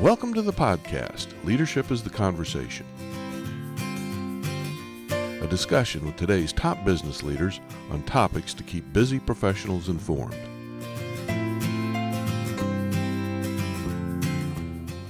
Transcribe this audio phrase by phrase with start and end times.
[0.00, 2.86] Welcome to the podcast, Leadership is the Conversation.
[5.10, 7.58] A discussion with today's top business leaders
[7.90, 10.36] on topics to keep busy professionals informed.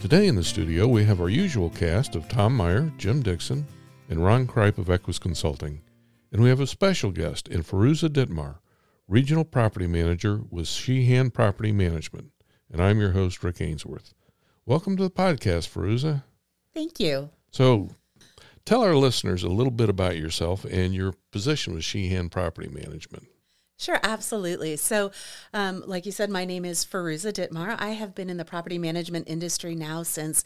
[0.00, 3.66] Today in the studio, we have our usual cast of Tom Meyer, Jim Dixon,
[4.09, 5.82] and Ron Kripe of Equus Consulting.
[6.32, 8.61] And we have a special guest in Feruza Ditmar,
[9.07, 12.30] Regional Property Manager with Sheehan Property Management.
[12.72, 14.14] And I'm your host, Rick Ainsworth.
[14.68, 16.25] Welcome to the podcast, Feruza.
[16.75, 17.31] Thank you.
[17.50, 17.89] So,
[18.67, 23.29] tell our listeners a little bit about yourself and your position with Sheehan Property Management.
[23.79, 24.77] Sure, absolutely.
[24.77, 25.13] So,
[25.55, 27.77] um, like you said, my name is Feruza Ditmar.
[27.79, 30.43] I have been in the property management industry now since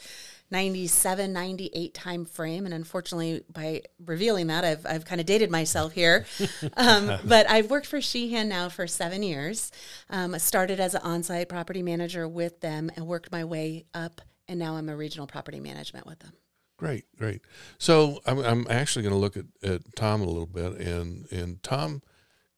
[0.51, 2.67] 97, 98 time frame.
[2.67, 6.27] And unfortunately, by revealing that, I've, I've kind of dated myself here.
[6.77, 9.73] um, but I've worked for Sheehan now for seven years.
[10.11, 13.87] Um, I started as an on site property manager with them and worked my way
[13.95, 14.21] up.
[14.47, 16.35] And now I'm a regional property management with them.
[16.77, 17.41] Great, great.
[17.79, 20.75] So I'm, I'm actually going to look at, at Tom a little bit.
[20.87, 22.03] And, and Tom,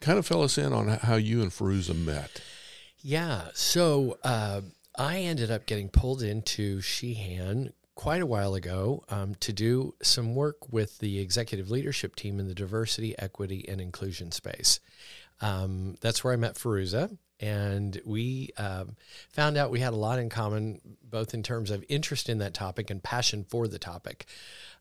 [0.04, 2.42] kind of fill us in on how you and Feruza met.
[3.00, 3.48] Yeah.
[3.54, 4.60] So uh,
[4.96, 10.34] I ended up getting pulled into Sheehan quite a while ago um, to do some
[10.34, 14.80] work with the executive leadership team in the diversity, equity, and inclusion space.
[15.40, 18.96] Um, that's where I met Feruza, and we um,
[19.30, 22.54] found out we had a lot in common, both in terms of interest in that
[22.54, 24.26] topic and passion for the topic.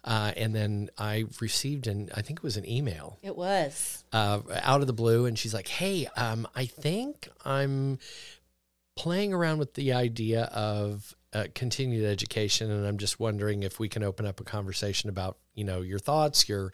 [0.04, 3.18] Uh, and then I received an, I think it was an email.
[3.22, 8.00] It was uh, out of the blue, and she's like, "Hey, um, I think I'm
[8.95, 13.90] playing around with the idea of uh, continued education, and I'm just wondering if we
[13.90, 16.72] can open up a conversation about you know your thoughts your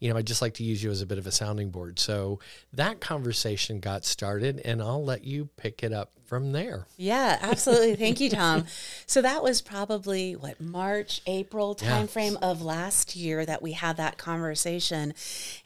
[0.00, 1.98] you know i'd just like to use you as a bit of a sounding board.
[1.98, 2.40] So
[2.72, 6.86] that conversation got started and i'll let you pick it up from there.
[6.96, 7.94] Yeah absolutely.
[7.96, 8.64] Thank you tom.
[9.06, 12.48] So that was probably what march april timeframe yeah.
[12.48, 15.12] of last year that we had that conversation.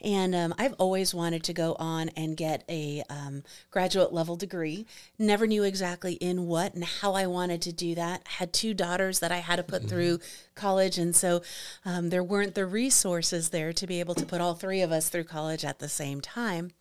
[0.01, 4.85] And um, i've always wanted to go on and get a um, graduate level degree.
[5.17, 8.27] Never knew exactly in what and how i wanted to do that.
[8.27, 9.89] Had two daughters that i had to put mm-hmm.
[9.89, 10.19] through
[10.55, 11.41] college and so
[11.85, 15.09] um, there weren't the resources there to be able to put all three of us
[15.09, 16.71] through college at the same time.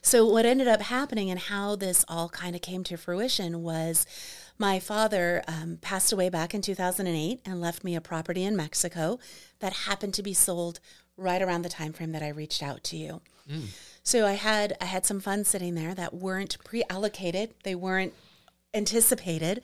[0.00, 4.06] So, what ended up happening and how this all kind of came to fruition was
[4.56, 9.18] my father um, passed away back in 2008 and left me a property in Mexico
[9.58, 10.80] that happened to be sold
[11.18, 13.20] right around the time frame that I reached out to you.
[13.50, 13.66] Mm.
[14.02, 17.52] So I had I had some funds sitting there that weren't pre-allocated.
[17.64, 18.14] They weren't
[18.74, 19.62] anticipated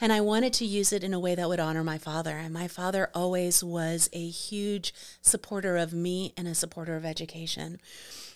[0.00, 2.52] and I wanted to use it in a way that would honor my father and
[2.52, 7.78] my father always was a huge supporter of me and a supporter of education.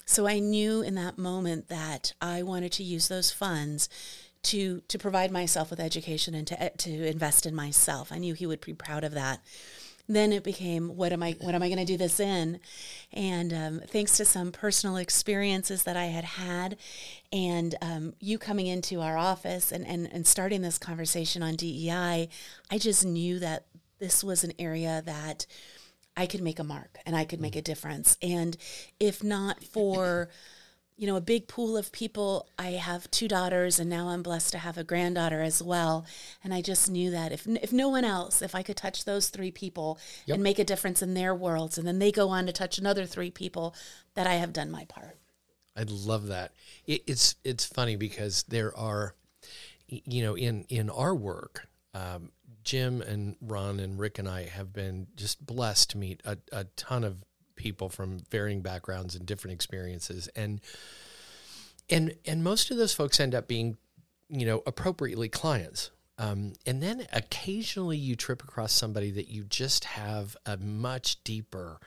[0.04, 3.88] So I knew in that moment that I wanted to use those funds
[4.44, 8.12] to to provide myself with education and to to invest in myself.
[8.12, 9.40] I knew he would be proud of that
[10.08, 12.60] then it became what am I what am I going to do this in?
[13.12, 16.76] And um, thanks to some personal experiences that I had had,
[17.32, 22.28] and um, you coming into our office and, and and starting this conversation on DEI,
[22.70, 23.66] I just knew that
[23.98, 25.46] this was an area that
[26.16, 28.18] I could make a mark and I could make a difference.
[28.20, 28.56] And
[29.00, 30.28] if not for
[31.02, 32.48] you know, a big pool of people.
[32.56, 36.06] I have two daughters, and now I'm blessed to have a granddaughter as well.
[36.44, 39.28] And I just knew that if if no one else, if I could touch those
[39.28, 40.36] three people yep.
[40.36, 43.04] and make a difference in their worlds, and then they go on to touch another
[43.04, 43.74] three people,
[44.14, 45.18] that I have done my part.
[45.76, 46.52] I love that.
[46.86, 49.16] It, it's it's funny because there are,
[49.88, 52.30] you know, in in our work, um,
[52.62, 56.62] Jim and Ron and Rick and I have been just blessed to meet a, a
[56.76, 57.24] ton of
[57.62, 60.28] people from varying backgrounds and different experiences.
[60.34, 60.60] And
[61.88, 63.76] and and most of those folks end up being
[64.28, 65.90] you know appropriately clients.
[66.18, 71.80] Um, and then occasionally you trip across somebody that you just have a much deeper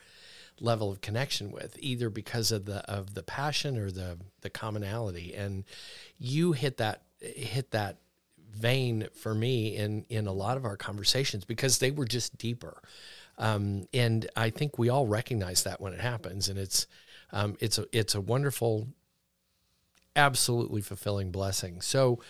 [0.58, 5.34] level of connection with either because of the of the passion or the the commonality.
[5.34, 5.64] And
[6.18, 7.98] you hit that hit that
[8.50, 12.80] vein for me in in a lot of our conversations because they were just deeper
[13.38, 16.86] um, and I think we all recognize that when it happens, and it's
[17.32, 18.88] um, it's a it's a wonderful,
[20.14, 21.80] absolutely fulfilling blessing.
[21.80, 22.20] So.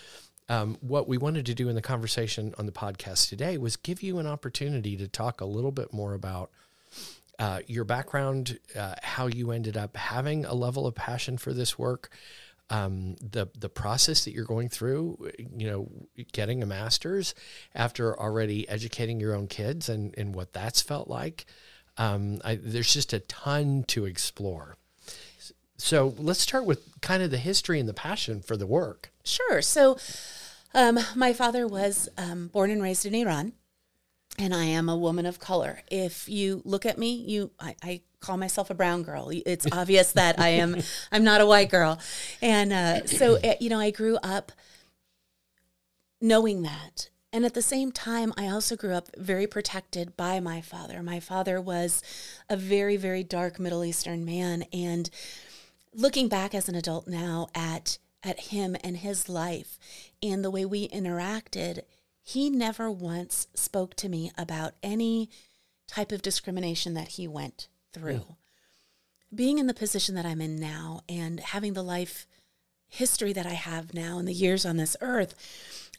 [0.48, 4.00] Um, what we wanted to do in the conversation on the podcast today was give
[4.00, 6.52] you an opportunity to talk a little bit more about
[7.38, 11.78] uh, your background, uh, how you ended up having a level of passion for this
[11.78, 12.10] work,
[12.70, 15.88] um, the the process that you're going through, you know,
[16.32, 17.34] getting a master's
[17.74, 21.46] after already educating your own kids and and what that's felt like.
[21.96, 24.76] Um, I, there's just a ton to explore.
[25.78, 29.12] So let's start with kind of the history and the passion for the work.
[29.24, 29.62] Sure.
[29.62, 29.96] So
[30.74, 33.54] Um, my father was um, born and raised in Iran,
[34.38, 35.82] and I am a woman of color.
[35.90, 39.30] If you look at me, you I, I call myself a brown girl.
[39.32, 40.76] It's obvious that I am
[41.12, 41.98] I'm not a white girl,
[42.42, 44.52] and uh, so uh, you know I grew up
[46.20, 47.10] knowing that.
[47.32, 51.02] And at the same time, I also grew up very protected by my father.
[51.02, 52.02] My father was
[52.48, 54.64] a very, very dark Middle Eastern man.
[54.72, 55.10] And
[55.92, 59.78] looking back as an adult now at at him and his life
[60.22, 61.82] and the way we interacted,
[62.26, 65.30] he never once spoke to me about any
[65.86, 68.14] type of discrimination that he went through.
[68.14, 68.34] Yeah.
[69.32, 72.26] Being in the position that I'm in now and having the life
[72.88, 75.36] history that I have now and the years on this earth,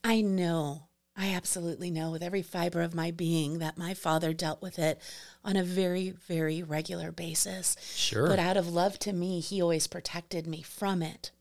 [0.04, 4.62] I know, I absolutely know with every fiber of my being that my father dealt
[4.62, 5.00] with it
[5.46, 7.78] on a very, very regular basis.
[7.96, 8.28] Sure.
[8.28, 11.32] But out of love to me, he always protected me from it.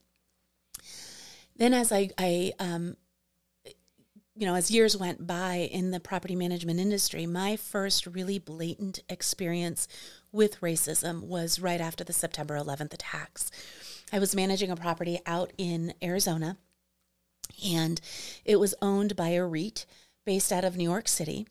[1.57, 2.95] Then, as I, I um,
[4.37, 8.99] you know, as years went by in the property management industry, my first really blatant
[9.09, 9.87] experience
[10.31, 13.49] with racism was right after the September 11th attacks.
[14.13, 16.57] I was managing a property out in Arizona,
[17.65, 17.99] and
[18.45, 19.87] it was owned by a REIT
[20.23, 21.47] based out of New York City.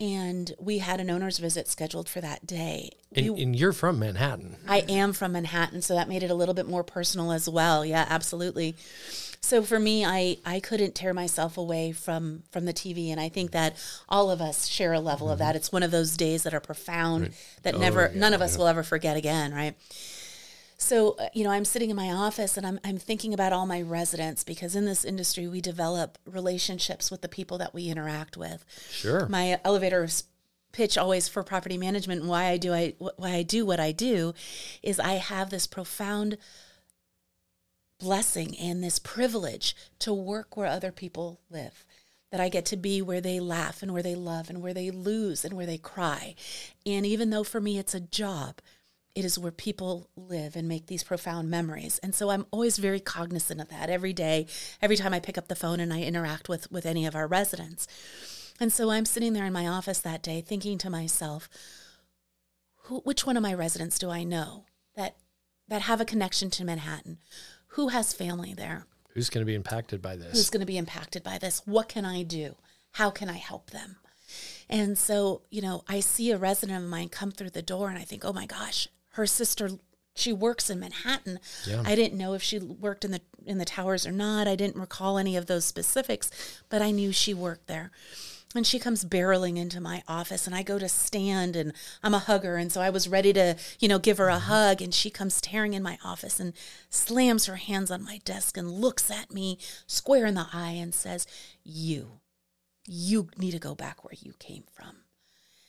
[0.00, 2.90] And we had an owner's visit scheduled for that day.
[3.14, 4.56] And, we, and you're from Manhattan.
[4.66, 7.84] I am from Manhattan, so that made it a little bit more personal as well.
[7.84, 8.74] Yeah, absolutely.
[9.42, 13.28] So for me, I I couldn't tear myself away from from the TV, and I
[13.28, 13.76] think that
[14.08, 15.32] all of us share a level mm-hmm.
[15.32, 15.56] of that.
[15.56, 17.32] It's one of those days that are profound right.
[17.62, 18.58] that oh, never yeah, none of us yeah.
[18.60, 19.74] will ever forget again, right?
[20.78, 23.66] So, uh, you know, I'm sitting in my office and I'm, I'm thinking about all
[23.66, 28.36] my residents because in this industry, we develop relationships with the people that we interact
[28.36, 28.64] with.
[28.90, 29.28] Sure.
[29.28, 30.08] My elevator
[30.72, 33.92] pitch always for property management and why I do I why I do what I
[33.92, 34.34] do
[34.82, 36.38] is I have this profound
[38.02, 41.86] blessing and this privilege to work where other people live
[42.32, 44.90] that I get to be where they laugh and where they love and where they
[44.90, 46.34] lose and where they cry.
[46.84, 48.58] And even though for me it's a job,
[49.14, 52.00] it is where people live and make these profound memories.
[52.02, 54.46] And so I'm always very cognizant of that every day,
[54.80, 57.28] every time I pick up the phone and I interact with with any of our
[57.28, 57.86] residents.
[58.58, 61.48] And so I'm sitting there in my office that day thinking to myself,
[62.84, 64.64] who, which one of my residents do I know
[64.96, 65.14] that
[65.68, 67.18] that have a connection to Manhattan?
[67.72, 68.86] Who has family there?
[69.14, 70.32] Who's going to be impacted by this?
[70.32, 71.62] Who's going to be impacted by this?
[71.66, 72.56] What can I do?
[72.92, 73.96] How can I help them?
[74.68, 77.98] And so, you know, I see a resident of mine come through the door and
[77.98, 79.70] I think, oh my gosh, her sister
[80.14, 81.38] she works in Manhattan.
[81.66, 81.82] Yeah.
[81.86, 84.46] I didn't know if she worked in the in the towers or not.
[84.46, 86.30] I didn't recall any of those specifics,
[86.68, 87.90] but I knew she worked there.
[88.54, 91.72] And she comes barreling into my office and I go to stand and
[92.02, 94.50] I'm a hugger and so I was ready to, you know, give her a mm-hmm.
[94.50, 96.52] hug and she comes tearing in my office and
[96.90, 100.94] slams her hands on my desk and looks at me square in the eye and
[100.94, 101.26] says,
[101.64, 102.20] "You
[102.86, 105.04] you need to go back where you came from."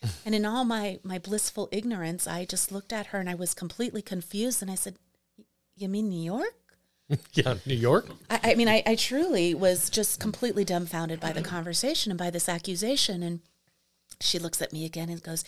[0.25, 3.53] and in all my my blissful ignorance, I just looked at her and I was
[3.53, 4.62] completely confused.
[4.62, 4.97] And I said,
[5.75, 6.56] "You mean New York?"
[7.33, 8.07] yeah, New York.
[8.29, 12.29] I, I mean, I, I truly was just completely dumbfounded by the conversation and by
[12.29, 13.23] this accusation.
[13.23, 13.41] And
[14.19, 15.44] she looks at me again and goes,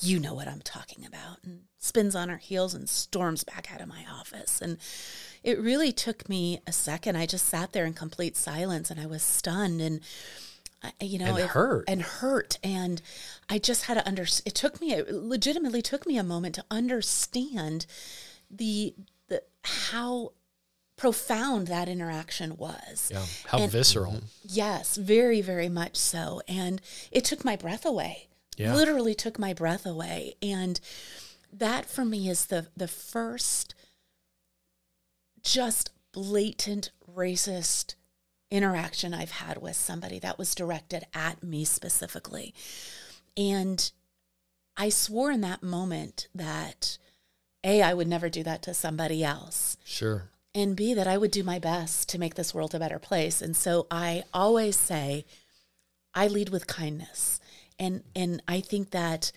[0.00, 3.80] "You know what I'm talking about," and spins on her heels and storms back out
[3.80, 4.60] of my office.
[4.60, 4.78] And
[5.42, 7.16] it really took me a second.
[7.16, 10.00] I just sat there in complete silence and I was stunned and
[11.00, 12.58] you know, and it, hurt and hurt.
[12.62, 13.02] And
[13.48, 14.22] I just had to under.
[14.22, 17.86] It took me, it legitimately took me a moment to understand
[18.50, 18.94] the
[19.28, 20.32] the how
[20.98, 23.08] profound that interaction was.
[23.10, 24.12] Yeah, how and, visceral.
[24.12, 24.26] Mm-hmm.
[24.44, 26.42] Yes, very, very much so.
[26.46, 28.28] And it took my breath away.
[28.58, 28.74] Yeah.
[28.74, 30.34] Literally took my breath away.
[30.42, 30.78] And
[31.50, 33.74] that for me is the the first
[35.42, 37.94] just blatant racist
[38.50, 42.54] interaction I've had with somebody that was directed at me specifically.
[43.36, 43.90] And
[44.76, 46.98] I swore in that moment that
[47.62, 49.76] A, I would never do that to somebody else.
[49.84, 50.30] Sure.
[50.58, 53.40] And B, that I would do my best to make this world a better place.
[53.40, 55.24] And so I always say,
[56.14, 57.38] I lead with kindness.
[57.78, 59.30] And and I think that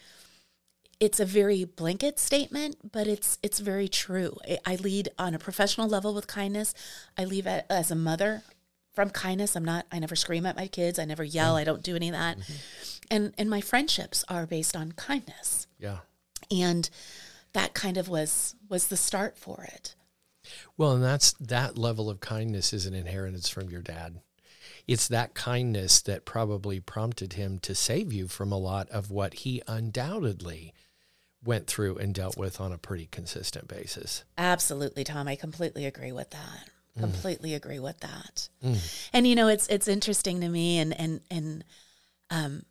[1.00, 4.36] it's a very blanket statement, but it's it's very true.
[4.66, 6.74] I lead on a professional level with kindness.
[7.16, 8.42] I lead as a mother
[8.94, 9.56] from kindness.
[9.56, 10.98] I'm not, I never scream at my kids.
[10.98, 11.56] I never yell.
[11.56, 12.40] I don't do any of that.
[12.40, 12.54] Mm-hmm.
[13.12, 15.68] And, and my friendships are based on kindness.
[15.80, 16.00] Yeah.
[16.50, 16.90] And
[17.54, 19.96] that kind of was, was the start for it.
[20.78, 24.22] Well, and that's, that level of kindness is an inheritance from your dad.
[24.88, 29.34] It's that kindness that probably prompted him to save you from a lot of what
[29.36, 30.74] he undoubtedly
[31.44, 34.24] went through and dealt with on a pretty consistent basis.
[34.38, 35.28] Absolutely, Tom.
[35.28, 36.70] I completely agree with that.
[37.00, 38.50] completely agree with that.
[39.14, 41.64] And you know, it's it's interesting to me and and and
[42.30, 42.64] um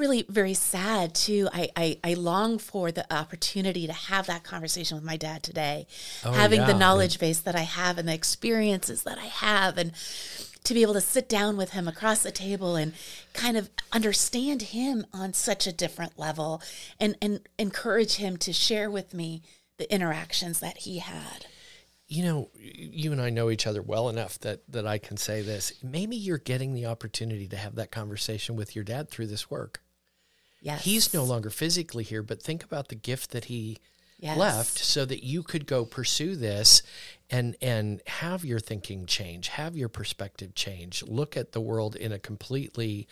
[0.00, 1.48] really very sad too.
[1.52, 5.86] I, I I long for the opportunity to have that conversation with my dad today.
[6.24, 6.78] Oh, having the yeah.
[6.78, 9.92] knowledge base that I have and the experiences that I have and
[10.64, 12.92] to be able to sit down with him across the table and
[13.32, 16.60] kind of understand him on such a different level
[16.98, 19.42] and and encourage him to share with me
[19.78, 21.46] the interactions that he had.
[22.08, 25.42] you know, you and I know each other well enough that that I can say
[25.42, 25.72] this.
[25.82, 29.80] Maybe you're getting the opportunity to have that conversation with your dad through this work.
[30.60, 30.84] Yes.
[30.84, 33.78] He's no longer physically here, but think about the gift that he
[34.18, 34.36] Yes.
[34.36, 36.82] left so that you could go pursue this
[37.30, 42.12] and and have your thinking change, have your perspective change, look at the world in
[42.12, 43.08] a completely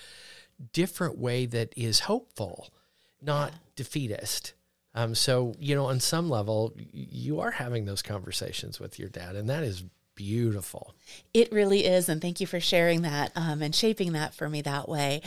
[0.74, 2.74] different way that is hopeful,
[3.22, 4.52] not defeatist.
[4.94, 9.34] Um, so you know, on some level, you are having those conversations with your dad,
[9.34, 9.84] and that is
[10.18, 10.96] beautiful.
[11.32, 12.08] It really is.
[12.08, 15.22] And thank you for sharing that um, and shaping that for me that way.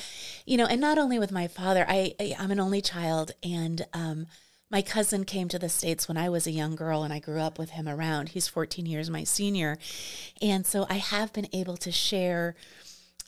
[0.45, 3.31] You know, and not only with my father, I, I, I'm an only child.
[3.41, 4.27] And um,
[4.69, 7.39] my cousin came to the States when I was a young girl and I grew
[7.39, 8.29] up with him around.
[8.29, 9.77] He's 14 years my senior.
[10.41, 12.53] And so I have been able to share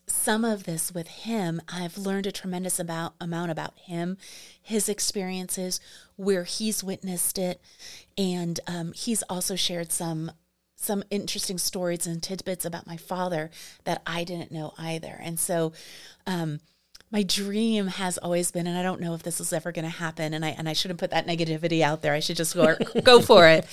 [0.05, 1.61] some of this with him.
[1.69, 4.17] I've learned a tremendous about, amount about him,
[4.61, 5.79] his experiences,
[6.17, 7.61] where he's witnessed it.
[8.17, 10.33] And um, he's also shared some
[10.83, 13.49] some interesting stories and tidbits about my father
[13.85, 15.17] that I didn't know either.
[15.21, 15.73] And so,
[16.27, 16.59] um,
[17.11, 19.89] my dream has always been, and I don't know if this is ever going to
[19.97, 22.13] happen, and I and I shouldn't put that negativity out there.
[22.13, 23.65] I should just go go for it.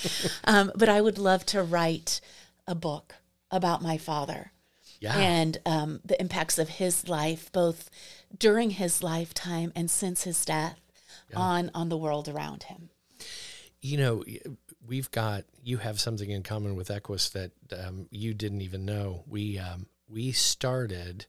[0.44, 2.20] Um, but I would love to write
[2.66, 3.14] a book
[3.50, 4.52] about my father
[5.00, 5.16] Yeah.
[5.16, 7.88] and um, the impacts of his life, both
[8.38, 10.78] during his lifetime and since his death,
[11.34, 12.90] on on the world around him.
[13.82, 14.24] You know,
[14.86, 19.24] we've got you have something in common with Equus that um, you didn't even know.
[19.28, 21.26] We um, we started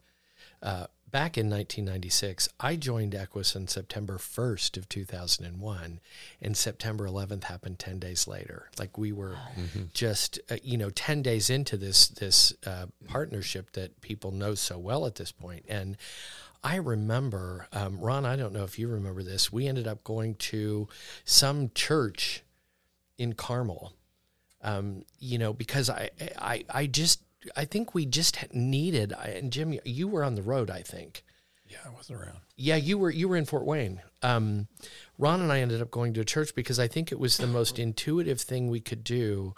[0.62, 2.50] uh, back in 1996.
[2.60, 6.00] I joined Equus on September 1st of 2001,
[6.42, 8.70] and September 11th happened 10 days later.
[8.80, 9.36] Like we were
[9.94, 14.78] just uh, you know 10 days into this this uh, partnership that people know so
[14.78, 15.98] well at this point, and.
[16.64, 19.52] I remember, um, Ron, I don't know if you remember this.
[19.52, 20.88] We ended up going to
[21.26, 22.44] some church
[23.18, 23.94] in Carmel,
[24.62, 27.22] um, you know, because I, I, I just,
[27.58, 31.24] I think we just needed, I- and Jim, you were on the road, I think.
[31.68, 32.38] Yeah, I wasn't around.
[32.58, 34.02] Yeah, you were, you were in Fort Wayne.
[34.22, 34.68] Um,
[35.18, 37.48] Ron and I ended up going to a church because I think it was the
[37.48, 39.56] most intuitive thing we could do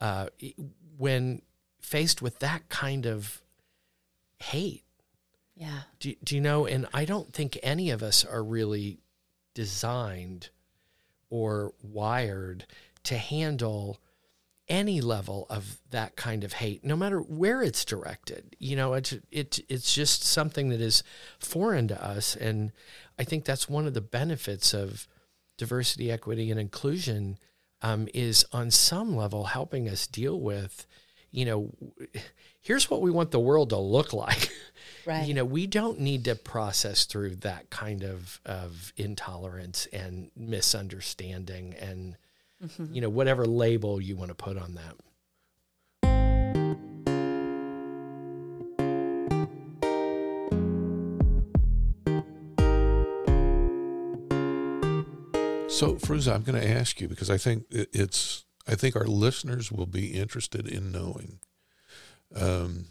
[0.00, 0.26] uh,
[0.96, 1.42] when
[1.80, 3.40] faced with that kind of
[4.38, 4.84] hate.
[5.60, 5.82] Yeah.
[5.98, 6.64] Do, do you know?
[6.64, 8.98] And I don't think any of us are really
[9.54, 10.48] designed
[11.28, 12.64] or wired
[13.04, 14.00] to handle
[14.68, 18.56] any level of that kind of hate, no matter where it's directed.
[18.58, 21.02] You know, it's it, it's just something that is
[21.38, 22.72] foreign to us, and
[23.18, 25.06] I think that's one of the benefits of
[25.58, 27.36] diversity, equity, and inclusion
[27.82, 30.86] um, is on some level helping us deal with.
[31.32, 31.70] You know,
[32.60, 34.50] here's what we want the world to look like.
[35.06, 35.26] Right.
[35.26, 41.74] You know, we don't need to process through that kind of of intolerance and misunderstanding
[41.80, 42.16] and
[42.62, 42.94] mm-hmm.
[42.94, 44.96] you know whatever label you want to put on that.
[55.80, 58.44] So, Feruza, I'm going to ask you because I think it's.
[58.70, 61.40] I think our listeners will be interested in knowing.
[62.34, 62.86] Um,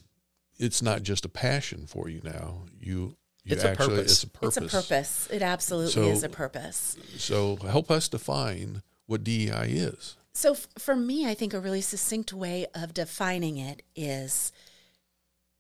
[0.58, 2.64] it's not just a passion for you now.
[2.78, 4.12] You, you It's a actually purpose.
[4.12, 4.58] it's a purpose.
[4.58, 5.28] It's a purpose.
[5.32, 6.98] It absolutely So- is a purpose.
[7.18, 10.18] So, help us define what DEI is.
[10.34, 14.52] So f- for me, I think a really succinct way of defining it is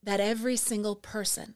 [0.03, 1.55] that every single person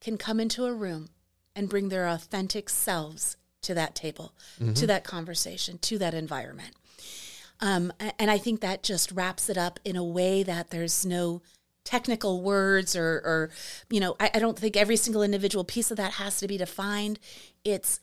[0.00, 1.08] can come into a room
[1.54, 4.32] and bring their authentic selves to that table,
[4.74, 6.74] to that conversation, to that environment.
[7.60, 11.42] Um, and I think that just wraps it up in a way that there's no
[11.84, 13.50] technical words or, or
[13.90, 16.56] you know, I, I don't think every single individual piece of that has to be
[16.56, 17.18] defined.
[17.64, 18.00] It's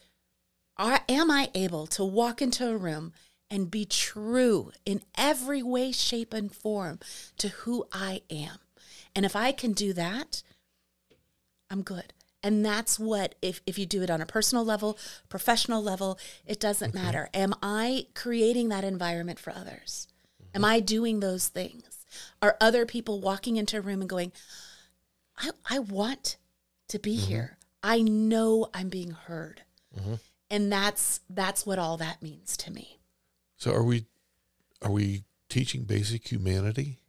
[0.77, 3.13] are, am I able to walk into a room
[3.49, 6.99] and be true in every way, shape, and form
[7.37, 8.59] to who I am?
[9.15, 10.43] And if I can do that,
[11.69, 12.13] I'm good.
[12.43, 16.59] And that's what, if, if you do it on a personal level, professional level, it
[16.59, 17.29] doesn't matter.
[17.33, 20.07] Am I creating that environment for others?
[20.53, 20.71] Am mm-hmm.
[20.71, 22.05] I doing those things?
[22.41, 24.31] Are other people walking into a room and going,
[25.37, 26.37] I, I want
[26.89, 27.27] to be mm-hmm.
[27.27, 27.57] here.
[27.83, 29.61] I know I'm being heard.
[29.97, 30.15] Mm-hmm.
[30.49, 32.99] And that's that's what all that means to me.
[33.57, 34.05] So, are we
[34.81, 36.99] are we teaching basic humanity?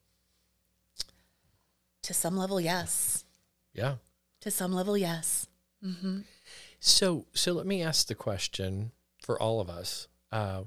[2.03, 3.25] To some level, yes.
[3.75, 3.97] Yeah.
[4.43, 5.47] To some level, yes.
[5.85, 6.21] Mm-hmm.
[6.81, 8.93] So, so let me ask the question
[9.23, 10.63] for all of us: uh,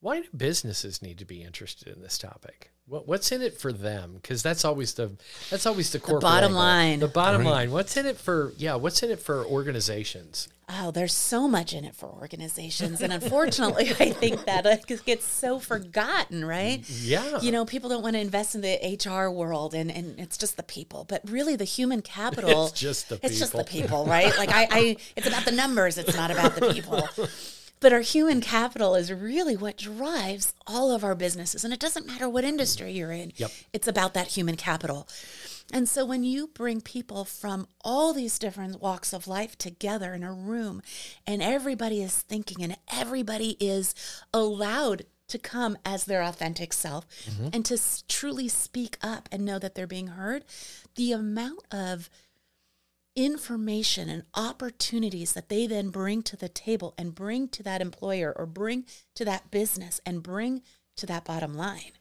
[0.00, 2.70] Why do businesses need to be interested in this topic?
[2.86, 4.12] What, what's in it for them?
[4.22, 5.12] Because that's always the
[5.50, 7.00] that's always the core bottom line.
[7.00, 7.50] The bottom Right.
[7.50, 7.70] line.
[7.72, 8.52] What's in it for?
[8.56, 8.76] Yeah.
[8.76, 10.48] What's in it for organizations?
[10.68, 13.00] Oh, there's so much in it for organizations.
[13.00, 16.88] And unfortunately, I think that it gets so forgotten, right?
[16.88, 17.40] Yeah.
[17.40, 20.56] You know, people don't want to invest in the HR world and, and it's just
[20.56, 21.04] the people.
[21.08, 24.04] But really the human capital It's just the people It's just the people.
[24.04, 24.36] people, right?
[24.38, 27.08] Like I, I it's about the numbers, it's not about the people.
[27.80, 31.64] But our human capital is really what drives all of our businesses.
[31.64, 33.32] And it doesn't matter what industry you're in.
[33.36, 33.50] Yep.
[33.72, 35.06] It's about that human capital.
[35.72, 40.22] And so when you bring people from all these different walks of life together in
[40.22, 40.80] a room
[41.26, 43.94] and everybody is thinking and everybody is
[44.32, 47.48] allowed to come as their authentic self mm-hmm.
[47.52, 50.44] and to s- truly speak up and know that they're being heard,
[50.94, 52.08] the amount of
[53.16, 58.32] information and opportunities that they then bring to the table and bring to that employer
[58.36, 60.62] or bring to that business and bring
[60.96, 61.92] to that bottom line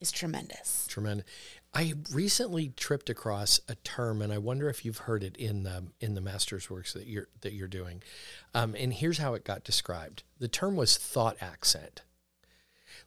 [0.00, 0.86] is tremendous.
[0.88, 1.26] Tremendous.
[1.74, 5.84] I recently tripped across a term, and I wonder if you've heard it in the
[6.00, 8.02] in the master's works that you're that you're doing.
[8.54, 12.02] Um, and here's how it got described: the term was thought accent.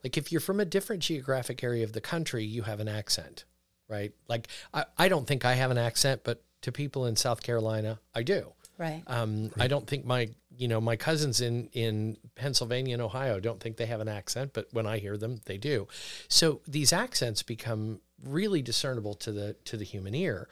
[0.03, 3.45] Like if you're from a different geographic area of the country, you have an accent,
[3.87, 4.13] right?
[4.27, 7.99] Like I, I don't think I have an accent, but to people in South Carolina,
[8.13, 8.53] I do.
[8.77, 9.03] Right.
[9.07, 13.59] Um, I don't think my you know my cousins in in Pennsylvania and Ohio don't
[13.59, 15.87] think they have an accent, but when I hear them, they do.
[16.27, 20.47] So these accents become really discernible to the to the human ear,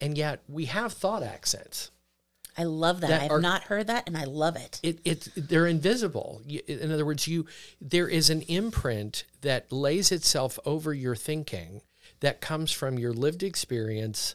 [0.00, 1.90] and yet we have thought accents.
[2.58, 3.08] I love that.
[3.08, 4.80] that I've are- not heard that and I love it.
[4.82, 6.42] It, it they're invisible.
[6.66, 7.46] In other words, you
[7.80, 11.80] there is an imprint that lays itself over your thinking
[12.20, 14.34] that comes from your lived experience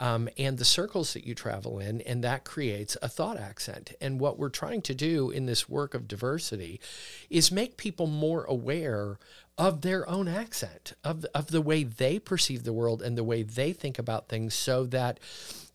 [0.00, 3.92] um, and the circles that you travel in, and that creates a thought accent.
[4.00, 6.80] And what we're trying to do in this work of diversity
[7.28, 9.18] is make people more aware
[9.58, 13.42] of their own accent, of of the way they perceive the world and the way
[13.42, 15.20] they think about things, so that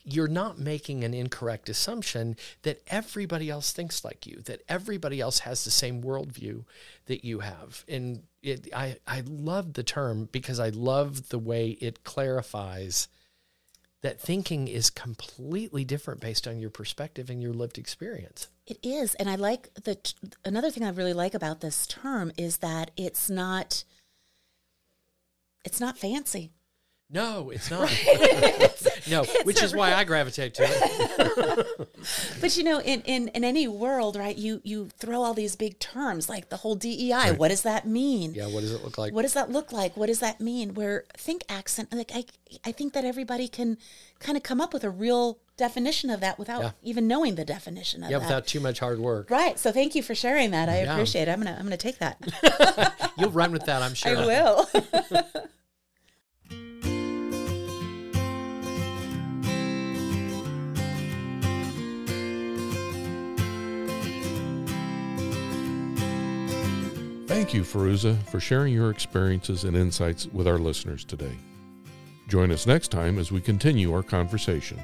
[0.07, 5.39] you're not making an incorrect assumption that everybody else thinks like you, that everybody else
[5.39, 6.63] has the same worldview
[7.07, 7.83] that you have.
[7.87, 13.07] And it, I, I love the term because I love the way it clarifies
[14.05, 18.49] that thinking is completely different based on your perspective and your lived experience.
[18.67, 20.13] It is, and I like the t-
[20.45, 23.83] another thing I really like about this term is that it's not
[25.63, 26.51] it's not fancy.
[27.09, 27.89] No, it's not.
[29.09, 31.87] no, which is why I gravitate to it.
[32.39, 35.79] But you know, in, in, in any world, right, you you throw all these big
[35.79, 37.31] terms like the whole DEI.
[37.35, 38.33] What does that mean?
[38.35, 39.13] Yeah, what does it look like?
[39.13, 39.97] What does that look like?
[39.97, 40.75] What does that mean?
[40.75, 42.25] Where think accent, like I
[42.63, 43.77] I think that everybody can
[44.19, 46.71] kind of come up with a real definition of that without Yeah.
[46.83, 48.23] even knowing the definition of Yeah, that.
[48.25, 49.29] Yeah, without too much hard work.
[49.31, 49.57] Right.
[49.57, 50.69] So thank you for sharing that.
[50.69, 50.93] I Yeah.
[50.93, 51.31] appreciate it.
[51.31, 52.17] I'm gonna I'm gonna take that.
[53.17, 54.17] You'll run with that, I'm sure.
[54.17, 54.69] I will.
[67.35, 71.35] Thank you, Feruza, for sharing your experiences and insights with our listeners today.
[72.29, 74.79] Join us next time as we continue our conversation.